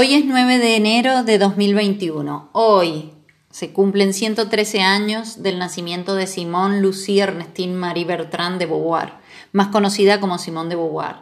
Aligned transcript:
Hoy 0.00 0.14
es 0.14 0.24
9 0.24 0.58
de 0.58 0.76
enero 0.76 1.24
de 1.24 1.38
2021. 1.38 2.50
Hoy 2.52 3.10
se 3.50 3.72
cumplen 3.72 4.14
113 4.14 4.80
años 4.80 5.42
del 5.42 5.58
nacimiento 5.58 6.14
de 6.14 6.28
Simone 6.28 6.80
Lucie 6.80 7.20
Ernestine 7.20 7.74
Marie 7.74 8.04
Bertrand 8.04 8.60
de 8.60 8.66
Beauvoir, 8.66 9.14
más 9.50 9.66
conocida 9.66 10.20
como 10.20 10.38
Simone 10.38 10.68
de 10.68 10.76
Beauvoir. 10.76 11.16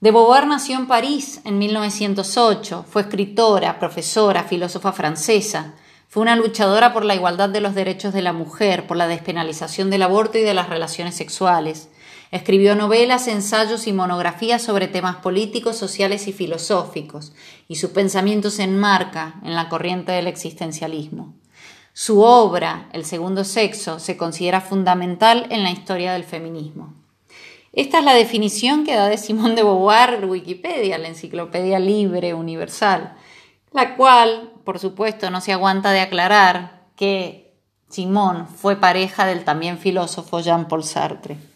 De 0.00 0.10
Beauvoir 0.10 0.46
nació 0.46 0.76
en 0.76 0.88
París 0.88 1.40
en 1.46 1.56
1908, 1.56 2.84
fue 2.86 3.00
escritora, 3.00 3.78
profesora, 3.78 4.44
filósofa 4.44 4.92
francesa. 4.92 5.72
Fue 6.06 6.20
una 6.20 6.36
luchadora 6.36 6.92
por 6.92 7.06
la 7.06 7.14
igualdad 7.14 7.48
de 7.48 7.62
los 7.62 7.74
derechos 7.74 8.12
de 8.12 8.20
la 8.20 8.34
mujer, 8.34 8.86
por 8.86 8.98
la 8.98 9.08
despenalización 9.08 9.88
del 9.88 10.02
aborto 10.02 10.36
y 10.36 10.42
de 10.42 10.52
las 10.52 10.68
relaciones 10.68 11.14
sexuales. 11.14 11.88
Escribió 12.30 12.76
novelas, 12.76 13.26
ensayos 13.26 13.88
y 13.88 13.92
monografías 13.92 14.62
sobre 14.62 14.86
temas 14.86 15.16
políticos, 15.16 15.76
sociales 15.76 16.28
y 16.28 16.32
filosóficos, 16.32 17.32
y 17.66 17.76
su 17.76 17.92
pensamiento 17.92 18.50
se 18.50 18.62
enmarca 18.62 19.40
en 19.44 19.56
la 19.56 19.68
corriente 19.68 20.12
del 20.12 20.28
existencialismo. 20.28 21.34
Su 21.92 22.20
obra, 22.20 22.88
El 22.92 23.04
segundo 23.04 23.42
sexo, 23.42 23.98
se 23.98 24.16
considera 24.16 24.60
fundamental 24.60 25.48
en 25.50 25.64
la 25.64 25.72
historia 25.72 26.12
del 26.12 26.22
feminismo. 26.22 26.94
Esta 27.72 27.98
es 27.98 28.04
la 28.04 28.14
definición 28.14 28.84
que 28.84 28.94
da 28.94 29.08
de 29.08 29.18
Simón 29.18 29.56
de 29.56 29.64
Beauvoir 29.64 30.24
Wikipedia, 30.24 30.98
la 30.98 31.08
enciclopedia 31.08 31.80
libre 31.80 32.32
universal, 32.34 33.16
la 33.72 33.96
cual, 33.96 34.52
por 34.64 34.78
supuesto, 34.78 35.30
no 35.30 35.40
se 35.40 35.52
aguanta 35.52 35.90
de 35.90 36.00
aclarar 36.00 36.84
que 36.94 37.54
Simón 37.88 38.46
fue 38.46 38.76
pareja 38.76 39.26
del 39.26 39.42
también 39.42 39.78
filósofo 39.78 40.40
Jean-Paul 40.40 40.84
Sartre. 40.84 41.49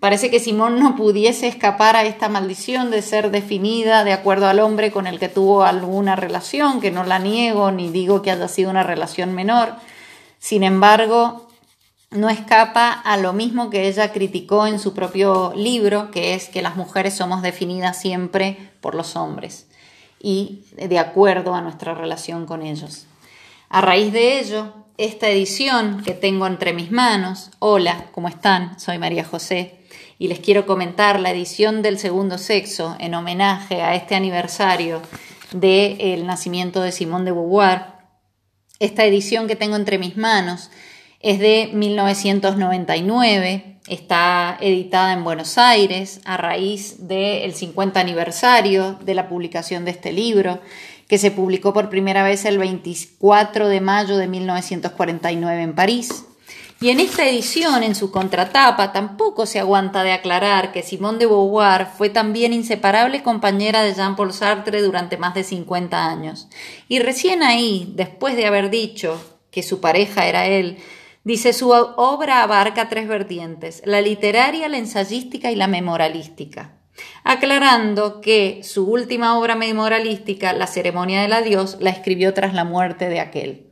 Parece 0.00 0.30
que 0.30 0.38
Simón 0.38 0.78
no 0.78 0.94
pudiese 0.94 1.48
escapar 1.48 1.96
a 1.96 2.04
esta 2.04 2.28
maldición 2.28 2.90
de 2.90 3.02
ser 3.02 3.30
definida 3.30 4.04
de 4.04 4.12
acuerdo 4.12 4.46
al 4.46 4.60
hombre 4.60 4.92
con 4.92 5.08
el 5.08 5.18
que 5.18 5.28
tuvo 5.28 5.64
alguna 5.64 6.14
relación, 6.14 6.80
que 6.80 6.92
no 6.92 7.02
la 7.02 7.18
niego 7.18 7.72
ni 7.72 7.88
digo 7.88 8.22
que 8.22 8.30
haya 8.30 8.46
sido 8.46 8.70
una 8.70 8.84
relación 8.84 9.34
menor. 9.34 9.74
Sin 10.38 10.62
embargo, 10.62 11.48
no 12.10 12.30
escapa 12.30 12.92
a 12.92 13.16
lo 13.16 13.32
mismo 13.32 13.70
que 13.70 13.88
ella 13.88 14.12
criticó 14.12 14.66
en 14.68 14.78
su 14.78 14.94
propio 14.94 15.52
libro, 15.56 16.12
que 16.12 16.34
es 16.34 16.48
que 16.48 16.62
las 16.62 16.76
mujeres 16.76 17.14
somos 17.14 17.42
definidas 17.42 18.00
siempre 18.00 18.70
por 18.80 18.94
los 18.94 19.16
hombres 19.16 19.66
y 20.20 20.64
de 20.76 20.98
acuerdo 20.98 21.54
a 21.54 21.60
nuestra 21.60 21.94
relación 21.94 22.46
con 22.46 22.62
ellos. 22.62 23.06
A 23.68 23.80
raíz 23.80 24.12
de 24.12 24.40
ello, 24.40 24.72
esta 24.96 25.28
edición 25.28 26.02
que 26.04 26.14
tengo 26.14 26.46
entre 26.46 26.72
mis 26.72 26.90
manos, 26.90 27.50
hola, 27.58 28.06
¿cómo 28.12 28.28
están? 28.28 28.78
Soy 28.80 28.98
María 28.98 29.24
José, 29.24 29.84
y 30.18 30.28
les 30.28 30.40
quiero 30.40 30.66
comentar 30.66 31.20
la 31.20 31.30
edición 31.30 31.80
del 31.80 31.98
segundo 31.98 32.38
sexo 32.38 32.96
en 32.98 33.14
homenaje 33.14 33.82
a 33.82 33.94
este 33.94 34.16
aniversario 34.16 35.00
del 35.52 36.26
nacimiento 36.26 36.82
de 36.82 36.92
Simón 36.92 37.24
de 37.24 37.30
Beauvoir. 37.30 37.98
Esta 38.80 39.04
edición 39.04 39.46
que 39.46 39.56
tengo 39.56 39.76
entre 39.76 39.98
mis 39.98 40.16
manos 40.16 40.70
es 41.20 41.38
de 41.38 41.70
1999, 41.72 43.78
está 43.88 44.58
editada 44.60 45.12
en 45.12 45.24
Buenos 45.24 45.56
Aires 45.56 46.20
a 46.24 46.36
raíz 46.36 47.08
del 47.08 47.54
50 47.54 48.00
aniversario 48.00 48.98
de 49.00 49.14
la 49.14 49.28
publicación 49.28 49.84
de 49.84 49.92
este 49.92 50.12
libro, 50.12 50.60
que 51.08 51.18
se 51.18 51.30
publicó 51.30 51.72
por 51.72 51.90
primera 51.90 52.22
vez 52.22 52.44
el 52.44 52.58
24 52.58 53.68
de 53.68 53.80
mayo 53.80 54.16
de 54.16 54.28
1949 54.28 55.62
en 55.62 55.74
París. 55.74 56.24
Y 56.80 56.90
en 56.90 57.00
esta 57.00 57.26
edición, 57.28 57.82
en 57.82 57.96
su 57.96 58.12
contratapa, 58.12 58.92
tampoco 58.92 59.46
se 59.46 59.58
aguanta 59.58 60.04
de 60.04 60.12
aclarar 60.12 60.70
que 60.70 60.84
Simone 60.84 61.18
de 61.18 61.26
Beauvoir 61.26 61.86
fue 61.86 62.08
también 62.08 62.52
inseparable 62.52 63.24
compañera 63.24 63.82
de 63.82 63.94
Jean-Paul 63.94 64.32
Sartre 64.32 64.80
durante 64.80 65.16
más 65.16 65.34
de 65.34 65.42
50 65.42 66.08
años. 66.08 66.48
Y 66.86 67.00
recién 67.00 67.42
ahí, 67.42 67.92
después 67.96 68.36
de 68.36 68.46
haber 68.46 68.70
dicho 68.70 69.20
que 69.50 69.64
su 69.64 69.80
pareja 69.80 70.28
era 70.28 70.46
él, 70.46 70.78
dice 71.24 71.52
su 71.52 71.70
obra 71.70 72.44
abarca 72.44 72.88
tres 72.88 73.08
vertientes, 73.08 73.82
la 73.84 74.00
literaria, 74.00 74.68
la 74.68 74.78
ensayística 74.78 75.50
y 75.50 75.56
la 75.56 75.66
memorialística 75.66 76.78
aclarando 77.24 78.20
que 78.20 78.60
su 78.62 78.90
última 78.90 79.38
obra 79.38 79.54
memorialística, 79.54 80.52
La 80.52 80.66
ceremonia 80.66 81.22
del 81.22 81.32
adiós, 81.32 81.76
la 81.80 81.90
escribió 81.90 82.34
tras 82.34 82.54
la 82.54 82.64
muerte 82.64 83.08
de 83.08 83.20
aquel. 83.20 83.67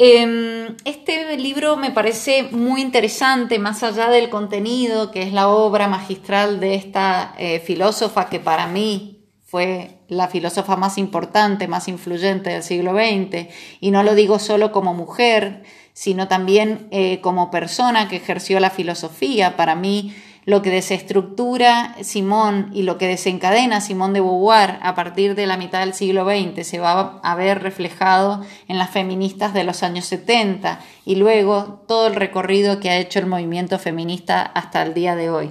Em, 0.00 0.76
este 0.84 1.36
libro 1.36 1.76
me 1.76 1.90
parece 1.90 2.44
muy 2.52 2.80
interesante, 2.80 3.58
más 3.58 3.82
allá 3.82 4.08
del 4.08 4.28
contenido, 4.28 5.10
que 5.10 5.22
es 5.22 5.32
la 5.32 5.48
obra 5.48 5.88
magistral 5.88 6.60
de 6.60 6.76
esta 6.76 7.34
eh, 7.36 7.58
filósofa 7.58 8.28
que 8.28 8.38
para 8.38 8.68
mí 8.68 9.24
fue 9.44 9.98
la 10.06 10.28
filósofa 10.28 10.76
más 10.76 10.98
importante, 10.98 11.66
más 11.66 11.88
influyente 11.88 12.50
del 12.50 12.62
siglo 12.62 12.92
XX, 12.92 13.48
y 13.80 13.90
no 13.90 14.04
lo 14.04 14.14
digo 14.14 14.38
solo 14.38 14.70
como 14.70 14.94
mujer, 14.94 15.64
sino 15.94 16.28
también 16.28 16.86
eh, 16.92 17.20
como 17.20 17.50
persona 17.50 18.08
que 18.08 18.16
ejerció 18.16 18.60
la 18.60 18.70
filosofía. 18.70 19.56
Para 19.56 19.74
mí, 19.74 20.14
lo 20.48 20.62
que 20.62 20.70
desestructura 20.70 21.94
Simón 22.00 22.70
y 22.72 22.80
lo 22.80 22.96
que 22.96 23.06
desencadena 23.06 23.82
Simón 23.82 24.14
de 24.14 24.22
Beauvoir 24.22 24.78
a 24.80 24.94
partir 24.94 25.34
de 25.34 25.46
la 25.46 25.58
mitad 25.58 25.80
del 25.80 25.92
siglo 25.92 26.24
XX 26.24 26.66
se 26.66 26.78
va 26.78 27.20
a 27.22 27.34
ver 27.34 27.62
reflejado 27.62 28.42
en 28.66 28.78
las 28.78 28.88
feministas 28.88 29.52
de 29.52 29.64
los 29.64 29.82
años 29.82 30.06
70 30.06 30.80
y 31.04 31.16
luego 31.16 31.84
todo 31.86 32.06
el 32.06 32.14
recorrido 32.14 32.80
que 32.80 32.88
ha 32.88 32.96
hecho 32.96 33.18
el 33.18 33.26
movimiento 33.26 33.78
feminista 33.78 34.40
hasta 34.40 34.82
el 34.82 34.94
día 34.94 35.16
de 35.16 35.28
hoy. 35.28 35.50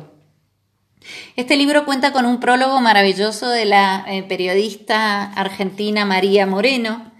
Este 1.35 1.57
libro 1.57 1.85
cuenta 1.85 2.11
con 2.11 2.25
un 2.25 2.39
prólogo 2.39 2.81
maravilloso 2.81 3.49
de 3.49 3.65
la 3.65 4.03
eh, 4.07 4.23
periodista 4.23 5.25
argentina 5.25 6.05
María 6.05 6.47
Moreno 6.47 7.11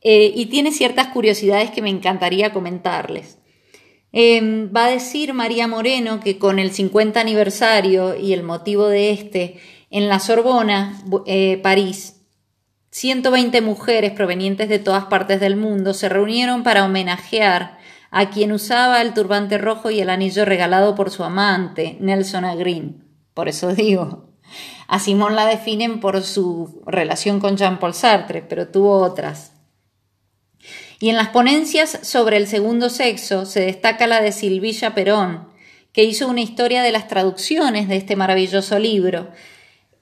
eh, 0.00 0.32
y 0.34 0.46
tiene 0.46 0.72
ciertas 0.72 1.06
curiosidades 1.06 1.70
que 1.70 1.82
me 1.82 1.90
encantaría 1.90 2.52
comentarles. 2.52 3.38
Em, 4.12 4.70
va 4.74 4.86
a 4.86 4.90
decir 4.90 5.32
María 5.32 5.66
Moreno 5.66 6.20
que 6.20 6.38
con 6.38 6.58
el 6.58 6.70
50 6.70 7.18
aniversario 7.18 8.14
y 8.14 8.34
el 8.34 8.42
motivo 8.42 8.88
de 8.88 9.10
este, 9.10 9.58
en 9.90 10.08
la 10.08 10.18
Sorbona, 10.18 11.02
eh, 11.26 11.58
París, 11.62 12.20
120 12.90 13.62
mujeres 13.62 14.12
provenientes 14.12 14.68
de 14.68 14.78
todas 14.78 15.06
partes 15.06 15.40
del 15.40 15.56
mundo 15.56 15.94
se 15.94 16.10
reunieron 16.10 16.62
para 16.62 16.84
homenajear 16.84 17.78
a 18.10 18.28
quien 18.28 18.52
usaba 18.52 19.00
el 19.00 19.14
turbante 19.14 19.56
rojo 19.56 19.90
y 19.90 20.00
el 20.00 20.10
anillo 20.10 20.44
regalado 20.44 20.94
por 20.94 21.10
su 21.10 21.24
amante, 21.24 21.96
Nelson 22.00 22.44
Agrin. 22.44 23.02
Por 23.32 23.48
eso 23.48 23.74
digo, 23.74 24.28
a 24.88 24.98
Simón 24.98 25.36
la 25.36 25.46
definen 25.46 26.00
por 26.00 26.20
su 26.20 26.82
relación 26.86 27.40
con 27.40 27.56
Jean-Paul 27.56 27.94
Sartre, 27.94 28.42
pero 28.42 28.68
tuvo 28.68 28.98
otras. 28.98 29.51
Y 31.02 31.08
en 31.08 31.16
las 31.16 31.30
ponencias 31.30 31.98
sobre 32.02 32.36
el 32.36 32.46
segundo 32.46 32.88
sexo 32.88 33.44
se 33.44 33.58
destaca 33.58 34.06
la 34.06 34.22
de 34.22 34.30
Silvilla 34.30 34.94
Perón, 34.94 35.48
que 35.92 36.04
hizo 36.04 36.28
una 36.28 36.42
historia 36.42 36.80
de 36.84 36.92
las 36.92 37.08
traducciones 37.08 37.88
de 37.88 37.96
este 37.96 38.14
maravilloso 38.14 38.78
libro, 38.78 39.28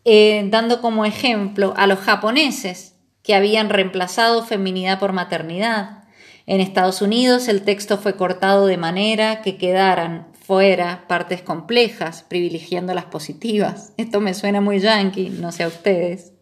eh, 0.05 0.45
dando 0.51 0.83
como 0.83 1.07
ejemplo 1.07 1.73
a 1.79 1.87
los 1.87 2.01
japoneses 2.01 2.97
que 3.23 3.35
habían 3.35 3.71
reemplazado 3.71 4.45
feminidad 4.45 4.99
por 4.99 5.15
maternidad. 5.15 6.05
En 6.45 6.61
Estados 6.61 7.01
Unidos 7.01 7.49
el 7.49 7.63
texto 7.63 7.97
fue 7.97 8.17
cortado 8.17 8.67
de 8.67 8.77
manera 8.77 9.41
que 9.41 9.57
quedaran 9.57 10.27
fuera 10.39 11.07
partes 11.09 11.41
complejas, 11.41 12.27
privilegiando 12.29 12.93
las 12.93 13.07
positivas. 13.07 13.95
Esto 13.97 14.21
me 14.21 14.35
suena 14.35 14.61
muy 14.61 14.81
yankee, 14.81 15.31
no 15.31 15.51
sé 15.51 15.63
a 15.63 15.69
ustedes 15.69 16.35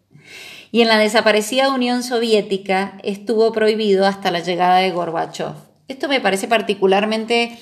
y 0.70 0.82
en 0.82 0.88
la 0.88 0.98
desaparecida 0.98 1.72
Unión 1.72 2.02
Soviética 2.02 2.98
estuvo 3.02 3.52
prohibido 3.52 4.06
hasta 4.06 4.30
la 4.30 4.40
llegada 4.40 4.78
de 4.78 4.90
Gorbachev. 4.90 5.54
Esto 5.88 6.08
me 6.08 6.20
parece 6.20 6.48
particularmente 6.48 7.58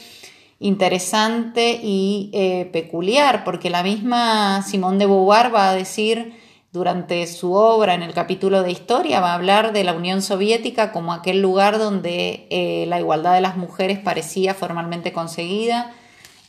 interesante 0.58 1.78
y 1.82 2.30
eh, 2.32 2.68
peculiar, 2.72 3.44
porque 3.44 3.70
la 3.70 3.82
misma 3.82 4.62
Simone 4.62 4.98
de 4.98 5.06
Beauvoir 5.06 5.54
va 5.54 5.70
a 5.70 5.74
decir 5.74 6.34
durante 6.72 7.26
su 7.26 7.52
obra 7.52 7.94
en 7.94 8.03
el 8.03 8.12
capítulo 8.12 8.62
de 8.62 8.70
historia, 8.70 9.20
va 9.20 9.30
a 9.30 9.34
hablar 9.34 9.72
de 9.72 9.84
la 9.84 9.94
Unión 9.94 10.20
Soviética 10.22 10.92
como 10.92 11.12
aquel 11.12 11.41
lugar 11.41 11.78
donde 11.78 12.47
eh, 12.50 12.84
la 12.88 12.98
igualdad 12.98 13.34
de 13.34 13.41
las 13.41 13.56
mujeres 13.56 13.98
parecía 13.98 14.54
formalmente 14.54 15.12
conseguida 15.12 15.92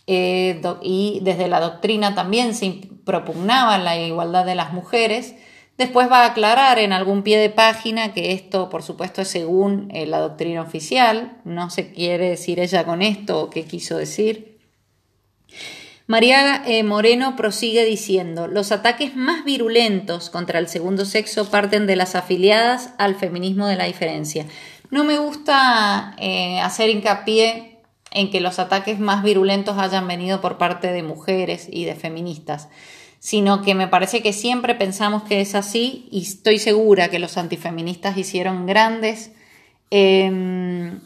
eh, 0.05 0.61
y 0.81 1.19
desde 1.21 1.47
la 1.47 1.59
doctrina 1.59 2.15
también 2.15 2.55
se 2.55 2.81
propugnaba 3.05 3.77
la 3.77 3.97
igualdad 3.97 4.45
de 4.45 4.55
las 4.55 4.73
mujeres 4.73 5.35
Después 5.77 6.11
va 6.11 6.23
a 6.23 6.27
aclarar 6.27 6.79
en 6.79 6.91
algún 6.91 7.21
pie 7.21 7.37
de 7.37 7.51
página 7.51 8.11
que 8.13 8.31
esto, 8.31 8.67
por 8.67 8.81
supuesto, 8.81 9.21
es 9.21 9.27
según 9.27 9.89
eh, 9.93 10.07
la 10.07 10.19
doctrina 10.19 10.61
oficial. 10.61 11.37
No 11.43 11.69
se 11.69 11.91
quiere 11.91 12.29
decir 12.29 12.59
ella 12.59 12.83
con 12.83 13.03
esto 13.03 13.41
o 13.41 13.49
qué 13.51 13.63
quiso 13.65 13.95
decir. 13.95 14.57
María 16.07 16.63
eh, 16.65 16.83
Moreno 16.83 17.35
prosigue 17.35 17.83
diciendo, 17.83 18.47
los 18.47 18.71
ataques 18.71 19.15
más 19.15 19.43
virulentos 19.43 20.29
contra 20.29 20.57
el 20.57 20.67
segundo 20.67 21.05
sexo 21.05 21.49
parten 21.51 21.85
de 21.85 21.97
las 21.97 22.15
afiliadas 22.15 22.91
al 22.97 23.15
feminismo 23.15 23.67
de 23.67 23.75
la 23.75 23.83
diferencia. 23.83 24.45
No 24.89 25.03
me 25.03 25.19
gusta 25.19 26.15
eh, 26.17 26.59
hacer 26.61 26.89
hincapié 26.89 27.76
en 28.11 28.31
que 28.31 28.41
los 28.41 28.59
ataques 28.59 28.99
más 28.99 29.23
virulentos 29.23 29.77
hayan 29.77 30.07
venido 30.07 30.41
por 30.41 30.57
parte 30.57 30.91
de 30.91 31.03
mujeres 31.03 31.67
y 31.71 31.85
de 31.85 31.95
feministas 31.95 32.69
sino 33.19 33.61
que 33.61 33.75
me 33.75 33.87
parece 33.87 34.21
que 34.21 34.33
siempre 34.33 34.75
pensamos 34.75 35.23
que 35.23 35.41
es 35.41 35.55
así 35.55 36.07
y 36.11 36.21
estoy 36.21 36.59
segura 36.59 37.09
que 37.09 37.19
los 37.19 37.37
antifeministas 37.37 38.17
hicieron 38.17 38.65
grandes 38.65 39.31
em, 39.89 41.01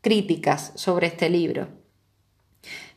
críticas 0.00 0.72
sobre 0.76 1.08
este 1.08 1.28
libro. 1.28 1.68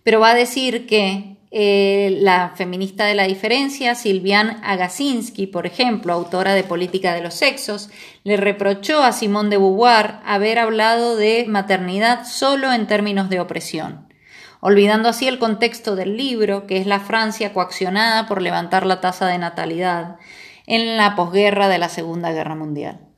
Pero 0.04 0.20
va 0.20 0.32
a 0.32 0.36
decir 0.36 0.88
que 0.88 1.38
eh, 1.52 2.18
la 2.22 2.54
feminista 2.56 3.06
de 3.06 3.14
la 3.14 3.24
diferencia, 3.24 3.96
Silviane 3.96 4.58
Agasinski, 4.64 5.48
por 5.48 5.68
ejemplo, 5.68 6.14
autora 6.14 6.54
de 6.54 6.64
Política 6.64 7.14
de 7.14 7.22
los 7.22 7.34
Sexos, 7.34 7.90
le 8.24 8.38
reprochó 8.38 9.04
a 9.04 9.12
Simone 9.12 9.50
de 9.50 9.58
Beauvoir 9.58 10.20
haber 10.26 10.60
hablado 10.60 11.18
de 11.18 11.46
maternidad 11.48 12.26
solo 12.26 12.72
en 12.72 12.88
términos 12.88 13.30
de 13.30 13.40
opresión 13.40 14.08
olvidando 14.62 15.10
así 15.10 15.28
el 15.28 15.40
contexto 15.40 15.96
del 15.96 16.16
libro, 16.16 16.68
que 16.68 16.78
es 16.78 16.86
la 16.86 17.00
Francia 17.00 17.52
coaccionada 17.52 18.28
por 18.28 18.42
levantar 18.42 18.86
la 18.86 19.02
tasa 19.02 19.26
de 19.28 19.40
natalidad 19.40 20.18
en 20.68 20.98
la 20.98 21.16
posguerra 21.16 21.68
de 21.68 21.80
la 21.80 21.90
Segunda 21.90 22.32
Guerra 22.32 22.56
Mundial. 22.56 23.11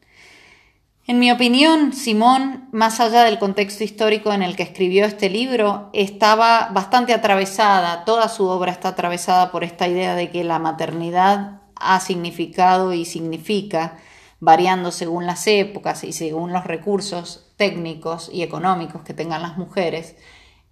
En 1.06 1.20
mi 1.20 1.32
opinión, 1.32 1.92
Simón, 1.92 2.70
más 2.72 3.02
allá 3.02 3.24
del 3.24 3.38
contexto 3.38 3.84
histórico 3.84 4.32
en 4.32 4.42
el 4.42 4.56
que 4.56 4.64
escribió 4.64 5.06
este 5.06 5.30
libro, 5.30 5.90
estaba 5.92 6.70
bastante 6.74 7.14
atravesada, 7.14 8.06
toda 8.06 8.30
su 8.30 8.46
obra 8.48 8.72
está 8.72 8.90
atravesada 8.90 9.52
por 9.52 9.66
esta 9.66 9.88
idea 9.88 10.16
de 10.16 10.32
que 10.32 10.46
la 10.46 10.60
maternidad 10.60 11.62
ha 11.76 12.00
significado 12.00 12.94
y 12.94 13.04
significa, 13.04 13.98
variando 14.40 14.92
según 14.92 15.26
las 15.26 15.46
épocas 15.46 16.06
y 16.06 16.14
según 16.14 16.54
los 16.54 16.64
recursos 16.64 17.52
técnicos 17.58 18.30
y 18.32 18.42
económicos 18.42 19.02
que 19.02 19.14
tengan 19.14 19.42
las 19.42 19.58
mujeres, 19.58 20.16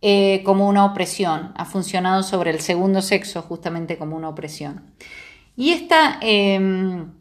eh, 0.02 0.42
como 0.46 0.68
una 0.68 0.86
opresión, 0.86 1.52
ha 1.58 1.66
funcionado 1.66 2.24
sobre 2.24 2.52
el 2.52 2.62
segundo 2.62 3.02
sexo 3.02 3.42
justamente 3.42 3.98
como 3.98 4.16
una 4.16 4.30
opresión. 4.30 4.94
Y 5.58 5.72
esta 5.72 6.18
em, 6.22 7.12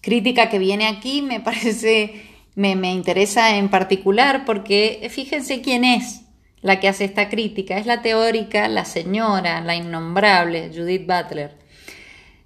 crítica 0.00 0.50
que 0.50 0.58
viene 0.58 0.88
aquí 0.88 1.22
me 1.22 1.40
parece, 1.48 2.27
me, 2.58 2.74
me 2.74 2.92
interesa 2.92 3.56
en 3.56 3.68
particular 3.68 4.44
porque 4.44 5.08
fíjense 5.12 5.60
quién 5.60 5.84
es 5.84 6.22
la 6.60 6.80
que 6.80 6.88
hace 6.88 7.04
esta 7.04 7.28
crítica, 7.28 7.78
es 7.78 7.86
la 7.86 8.02
teórica, 8.02 8.66
la 8.66 8.84
señora, 8.84 9.60
la 9.60 9.76
innombrable 9.76 10.72
Judith 10.74 11.06
Butler. 11.06 11.56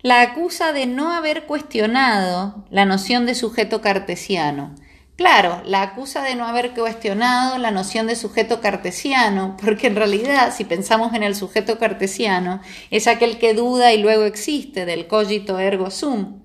La 0.03 0.21
acusa 0.21 0.75
de 0.75 0.85
no 0.85 1.13
haber 1.13 1.45
cuestionado 1.45 2.67
la 2.69 2.85
noción 2.85 3.25
de 3.25 3.35
sujeto 3.35 3.81
cartesiano, 3.81 4.75
Claro, 5.15 5.61
la 5.67 5.83
acusa 5.83 6.23
de 6.23 6.35
no 6.35 6.47
haber 6.47 6.73
cuestionado 6.73 7.59
la 7.59 7.71
noción 7.71 8.07
de 8.07 8.17
sujeto 8.17 8.61
cartesiano, 8.61 9.57
porque 9.63 9.87
en 9.87 9.95
realidad, 9.95 10.55
si 10.57 10.65
pensamos 10.65 11.15
en 11.15 11.23
el 11.23 11.37
sujeto 11.37 11.79
cartesiano, 11.79 12.61
es 12.91 13.07
aquel 13.07 13.39
que 13.39 13.53
duda 13.53 13.93
y 13.93 13.99
luego 13.99 14.25
existe, 14.25 14.87
del 14.87 15.07
cogito 15.07 15.59
ergo 15.59 15.91
sum, 15.91 16.43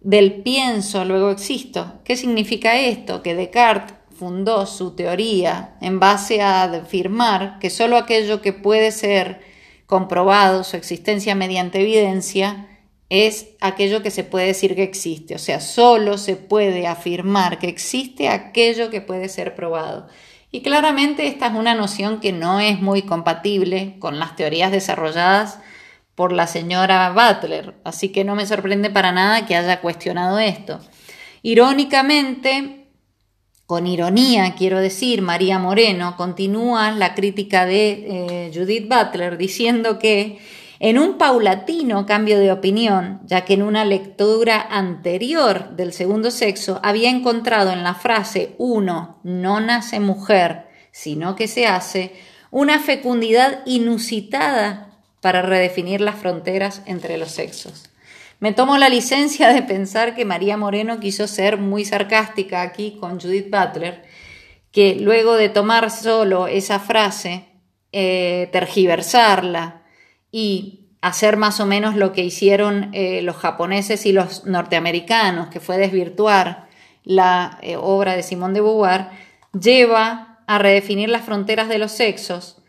del 0.00 0.42
pienso 0.42 1.04
luego 1.04 1.30
existo. 1.30 2.00
¿Qué 2.04 2.16
significa 2.16 2.78
esto? 2.78 3.22
Que 3.22 3.34
Descartes 3.34 3.96
fundó 4.18 4.66
su 4.66 4.94
teoría 4.94 5.76
en 5.80 5.98
base 5.98 6.42
a 6.42 6.64
afirmar 6.64 7.58
que 7.58 7.70
sólo 7.70 7.96
aquello 7.96 8.42
que 8.42 8.52
puede 8.52 8.92
ser 8.92 9.40
comprobado, 9.86 10.62
su 10.62 10.76
existencia 10.76 11.34
mediante 11.34 11.80
evidencia, 11.80 12.66
es 13.08 13.48
aquello 13.60 14.02
que 14.02 14.10
se 14.10 14.22
puede 14.22 14.46
decir 14.46 14.76
que 14.76 14.84
existe, 14.84 15.34
o 15.34 15.38
sea, 15.38 15.58
solo 15.58 16.16
se 16.16 16.36
puede 16.36 16.86
afirmar 16.86 17.58
que 17.58 17.68
existe 17.68 18.28
aquello 18.28 18.88
que 18.88 19.00
puede 19.00 19.28
ser 19.28 19.56
probado. 19.56 20.06
Y 20.52 20.62
claramente 20.62 21.26
esta 21.26 21.48
es 21.48 21.54
una 21.54 21.74
noción 21.74 22.20
que 22.20 22.32
no 22.32 22.60
es 22.60 22.80
muy 22.80 23.02
compatible 23.02 23.96
con 23.98 24.18
las 24.18 24.36
teorías 24.36 24.70
desarrolladas 24.70 25.58
por 26.14 26.32
la 26.32 26.46
señora 26.46 27.10
Butler, 27.10 27.74
así 27.84 28.10
que 28.10 28.24
no 28.24 28.34
me 28.34 28.46
sorprende 28.46 28.90
para 28.90 29.12
nada 29.12 29.46
que 29.46 29.56
haya 29.56 29.80
cuestionado 29.80 30.38
esto. 30.38 30.80
Irónicamente, 31.42 32.88
con 33.66 33.86
ironía 33.86 34.54
quiero 34.56 34.80
decir, 34.80 35.22
María 35.22 35.58
Moreno 35.58 36.16
continúa 36.16 36.90
la 36.90 37.14
crítica 37.14 37.64
de 37.64 37.90
eh, 37.90 38.50
Judith 38.52 38.88
Butler 38.88 39.38
diciendo 39.38 39.98
que 39.98 40.38
en 40.80 40.98
un 40.98 41.18
paulatino 41.18 42.06
cambio 42.06 42.38
de 42.38 42.50
opinión, 42.50 43.20
ya 43.26 43.44
que 43.44 43.52
en 43.52 43.62
una 43.62 43.84
lectura 43.84 44.60
anterior 44.60 45.76
del 45.76 45.92
segundo 45.92 46.30
sexo 46.30 46.80
había 46.82 47.10
encontrado 47.10 47.70
en 47.70 47.84
la 47.84 47.94
frase 47.94 48.54
uno 48.56 49.20
no 49.22 49.60
nace 49.60 50.00
mujer, 50.00 50.68
sino 50.90 51.36
que 51.36 51.48
se 51.48 51.66
hace, 51.66 52.14
una 52.50 52.80
fecundidad 52.80 53.60
inusitada 53.66 54.89
para 55.20 55.42
redefinir 55.42 56.00
las 56.00 56.16
fronteras 56.16 56.82
entre 56.86 57.18
los 57.18 57.30
sexos. 57.30 57.90
Me 58.40 58.52
tomo 58.52 58.78
la 58.78 58.88
licencia 58.88 59.52
de 59.52 59.62
pensar 59.62 60.14
que 60.14 60.24
María 60.24 60.56
Moreno 60.56 60.98
quiso 60.98 61.26
ser 61.26 61.58
muy 61.58 61.84
sarcástica 61.84 62.62
aquí 62.62 62.96
con 62.98 63.20
Judith 63.20 63.50
Butler, 63.50 64.02
que 64.72 64.94
luego 64.94 65.34
de 65.34 65.50
tomar 65.50 65.90
solo 65.90 66.46
esa 66.46 66.78
frase, 66.78 67.44
eh, 67.92 68.48
tergiversarla, 68.50 69.82
y 70.32 70.88
hacer 71.02 71.36
más 71.36 71.60
o 71.60 71.66
menos 71.66 71.96
lo 71.96 72.12
que 72.12 72.24
hicieron 72.24 72.90
eh, 72.92 73.20
los 73.22 73.36
japoneses 73.36 74.06
y 74.06 74.12
los 74.12 74.46
norteamericanos, 74.46 75.48
que 75.48 75.60
fue 75.60 75.76
desvirtuar 75.76 76.68
la 77.04 77.58
eh, 77.62 77.76
obra 77.76 78.16
de 78.16 78.22
Simone 78.22 78.54
de 78.54 78.60
Beauvoir, 78.60 79.08
lleva 79.58 80.42
a 80.46 80.58
redefinir 80.58 81.10
las 81.10 81.24
fronteras 81.24 81.68
de 81.68 81.78
los 81.78 81.92
sexos, 81.92 82.62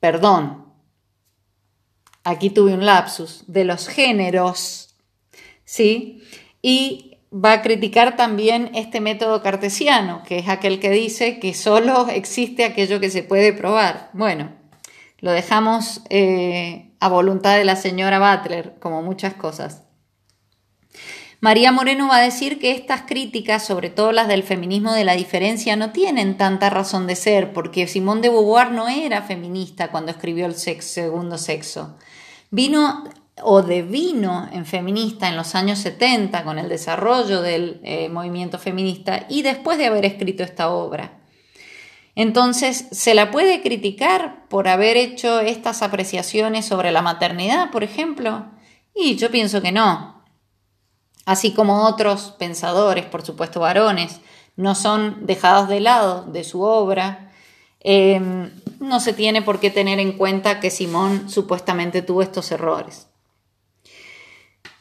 perdón, 0.00 0.67
aquí 2.24 2.50
tuve 2.50 2.74
un 2.74 2.84
lapsus, 2.84 3.44
de 3.46 3.64
los 3.64 3.88
géneros, 3.88 4.94
¿sí? 5.64 6.22
Y 6.62 7.18
va 7.32 7.52
a 7.52 7.62
criticar 7.62 8.16
también 8.16 8.70
este 8.74 9.00
método 9.00 9.42
cartesiano, 9.42 10.22
que 10.26 10.38
es 10.38 10.48
aquel 10.48 10.80
que 10.80 10.90
dice 10.90 11.38
que 11.38 11.54
solo 11.54 12.08
existe 12.08 12.64
aquello 12.64 13.00
que 13.00 13.10
se 13.10 13.22
puede 13.22 13.52
probar. 13.52 14.10
Bueno, 14.12 14.52
lo 15.18 15.32
dejamos 15.32 16.02
eh, 16.10 16.90
a 17.00 17.08
voluntad 17.08 17.56
de 17.56 17.64
la 17.64 17.76
señora 17.76 18.18
Butler, 18.18 18.76
como 18.80 19.02
muchas 19.02 19.34
cosas. 19.34 19.82
María 21.40 21.70
Moreno 21.70 22.08
va 22.08 22.16
a 22.16 22.22
decir 22.22 22.58
que 22.58 22.72
estas 22.72 23.02
críticas, 23.02 23.64
sobre 23.64 23.90
todo 23.90 24.10
las 24.10 24.26
del 24.26 24.42
feminismo 24.42 24.92
de 24.92 25.04
la 25.04 25.14
diferencia, 25.14 25.76
no 25.76 25.92
tienen 25.92 26.36
tanta 26.36 26.68
razón 26.68 27.06
de 27.06 27.14
ser, 27.14 27.52
porque 27.52 27.86
Simone 27.86 28.22
de 28.22 28.28
Beauvoir 28.28 28.72
no 28.72 28.88
era 28.88 29.22
feminista 29.22 29.92
cuando 29.92 30.10
escribió 30.10 30.46
el 30.46 30.56
segundo 30.56 31.38
sexo. 31.38 31.96
Vino 32.50 33.04
o 33.40 33.62
devino 33.62 34.48
en 34.52 34.66
feminista 34.66 35.28
en 35.28 35.36
los 35.36 35.54
años 35.54 35.78
70 35.78 36.42
con 36.42 36.58
el 36.58 36.68
desarrollo 36.68 37.40
del 37.40 37.80
eh, 37.84 38.08
movimiento 38.08 38.58
feminista 38.58 39.26
y 39.28 39.42
después 39.42 39.78
de 39.78 39.86
haber 39.86 40.04
escrito 40.06 40.42
esta 40.42 40.70
obra. 40.70 41.20
Entonces, 42.16 42.88
¿se 42.90 43.14
la 43.14 43.30
puede 43.30 43.62
criticar 43.62 44.48
por 44.48 44.66
haber 44.66 44.96
hecho 44.96 45.38
estas 45.38 45.82
apreciaciones 45.82 46.64
sobre 46.64 46.90
la 46.90 47.00
maternidad, 47.00 47.70
por 47.70 47.84
ejemplo? 47.84 48.46
Y 48.92 49.14
yo 49.14 49.30
pienso 49.30 49.62
que 49.62 49.70
no. 49.70 50.17
Así 51.28 51.52
como 51.52 51.84
otros 51.86 52.32
pensadores, 52.38 53.04
por 53.04 53.22
supuesto 53.22 53.60
varones, 53.60 54.22
no 54.56 54.74
son 54.74 55.26
dejados 55.26 55.68
de 55.68 55.80
lado 55.80 56.24
de 56.24 56.42
su 56.42 56.62
obra, 56.62 57.30
em, 57.80 58.50
no 58.80 58.98
se 58.98 59.12
tiene 59.12 59.42
por 59.42 59.60
qué 59.60 59.68
tener 59.68 59.98
en 59.98 60.12
cuenta 60.12 60.58
que 60.58 60.70
Simón 60.70 61.28
supuestamente 61.28 62.00
tuvo 62.00 62.22
estos 62.22 62.50
errores. 62.50 63.08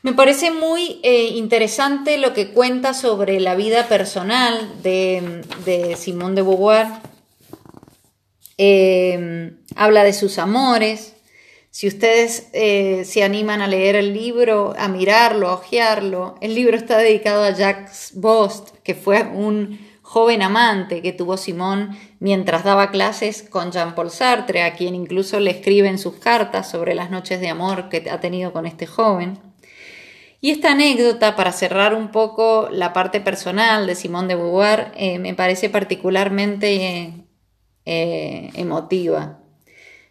Me 0.04 0.14
parece 0.14 0.52
muy 0.52 1.02
eh, 1.04 1.32
interesante 1.36 2.18
lo 2.18 2.34
que 2.34 2.54
cuenta 2.54 2.94
sobre 2.94 3.42
la 3.42 3.56
vida 3.56 3.90
personal 3.90 4.82
de, 4.82 5.98
Simón 5.98 6.34
de 6.34 6.44
Beauvoir 6.44 6.88
Em, 8.58 9.58
habla 9.76 10.06
de 10.06 10.14
sus 10.14 10.40
amores. 10.40 11.17
Si 11.78 11.88
ustedes 11.88 12.50
eh, 12.54 13.06
se 13.06 13.24
animan 13.24 13.62
a 13.62 13.68
leer 13.68 13.96
el 13.96 14.12
libro, 14.12 14.74
a 14.80 14.88
mirarlo, 14.88 15.48
a 15.48 15.54
ojearlo, 15.54 16.34
el 16.42 16.56
libro 16.56 16.76
está 16.76 16.98
dedicado 16.98 17.44
a 17.44 17.52
Jacques 17.52 18.14
Bost, 18.16 18.76
que 18.84 18.96
fue 18.96 19.22
un 19.22 19.80
joven 20.02 20.42
amante 20.42 21.04
que 21.04 21.14
tuvo 21.14 21.38
Simón 21.38 21.96
mientras 22.20 22.64
daba 22.64 22.90
clases 22.90 23.44
con 23.44 23.72
Jean-Paul 23.72 24.10
Sartre, 24.10 24.64
a 24.64 24.74
quien 24.74 24.96
incluso 24.96 25.40
le 25.40 25.52
escribe 25.52 25.88
en 25.88 26.00
sus 26.00 26.16
cartas 26.16 26.68
sobre 26.68 26.96
las 26.96 27.12
noches 27.12 27.42
de 27.42 27.50
amor 27.50 27.90
que 27.90 28.10
ha 28.10 28.20
tenido 28.20 28.52
con 28.54 28.66
este 28.66 28.88
joven. 28.88 29.38
Y 30.42 30.50
esta 30.50 30.72
anécdota, 30.72 31.36
para 31.36 31.52
cerrar 31.52 31.94
un 31.94 32.10
poco 32.10 32.70
la 32.72 32.92
parte 32.92 33.22
personal 33.22 33.86
de 33.86 33.94
Simón 33.94 34.28
de 34.28 34.34
Beauvoir, 34.34 34.94
eh, 34.96 35.20
me 35.20 35.36
parece 35.36 35.70
particularmente 35.70 37.28
eh, 37.86 38.50
emotiva. 38.56 39.44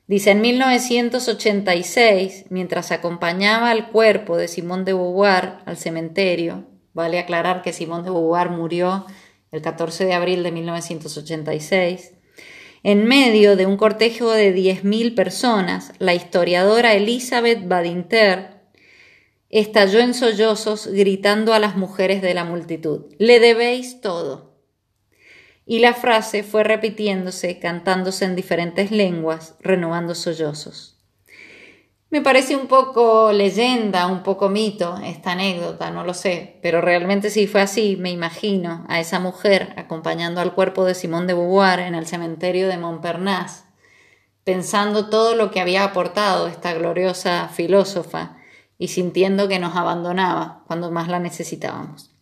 Dice, 0.08 0.30
en 0.30 0.40
1986, 0.40 2.44
mientras 2.48 2.92
acompañaba 2.92 3.70
al 3.70 3.90
cuerpo 3.90 4.36
de 4.36 4.46
Simón 4.46 4.84
de 4.84 4.92
Beauvoir 4.92 5.58
al 5.66 5.76
cementerio, 5.76 6.64
vale 6.94 7.18
aclarar 7.18 7.62
que 7.62 7.72
Simón 7.72 8.04
de 8.04 8.10
Beauvoir 8.10 8.50
murió 8.50 9.04
el 9.50 9.62
14 9.62 10.04
de 10.04 10.14
abril 10.14 10.44
de 10.44 10.52
1986, 10.52 12.12
En 12.84 13.06
medio 13.06 13.56
de 13.56 13.66
un 13.66 13.76
cortejo 13.76 14.30
de 14.30 14.54
10.000 14.54 15.16
personas, 15.16 15.92
la 15.98 16.14
historiadora 16.14 16.94
Elizabeth 16.94 17.66
Badinter 17.66 18.60
estalló 19.50 19.98
en 19.98 20.14
sollozos 20.14 20.86
gritando 20.86 21.52
a 21.52 21.58
las 21.58 21.76
mujeres 21.76 22.22
de 22.22 22.34
la 22.34 22.44
multitud, 22.44 23.06
le 23.18 23.40
debéis 23.40 24.00
todo. 24.00 24.45
Y 25.68 25.80
la 25.80 25.94
frase 25.94 26.44
fue 26.44 26.62
repitiéndose, 26.62 27.58
cantándose 27.58 28.24
en 28.24 28.36
diferentes 28.36 28.92
lenguas, 28.92 29.56
renovando 29.60 30.14
sollozos. 30.14 30.96
Me 32.08 32.22
parece 32.22 32.54
un 32.54 32.68
poco 32.68 33.32
leyenda, 33.32 34.06
un 34.06 34.22
poco 34.22 34.48
mito 34.48 34.96
esta 35.04 35.32
anécdota, 35.32 35.90
no 35.90 36.04
lo 36.04 36.14
sé, 36.14 36.60
pero 36.62 36.80
realmente 36.80 37.30
si 37.30 37.48
fue 37.48 37.60
así, 37.60 37.96
me 37.98 38.12
imagino 38.12 38.86
a 38.88 39.00
esa 39.00 39.18
mujer 39.18 39.74
acompañando 39.76 40.40
al 40.40 40.54
cuerpo 40.54 40.84
de 40.84 40.94
Simón 40.94 41.26
de 41.26 41.34
Beauvoir 41.34 41.80
en 41.80 41.96
el 41.96 42.06
cementerio 42.06 42.68
de 42.68 42.78
Montparnasse, 42.78 43.64
pensando 44.44 45.10
todo 45.10 45.34
lo 45.34 45.50
que 45.50 45.60
había 45.60 45.82
aportado 45.82 46.46
esta 46.46 46.72
gloriosa 46.74 47.48
filósofa 47.48 48.36
y 48.78 48.88
sintiendo 48.88 49.48
que 49.48 49.58
nos 49.58 49.74
abandonaba 49.74 50.62
cuando 50.68 50.92
más 50.92 51.08
la 51.08 51.18
necesitábamos. 51.18 52.15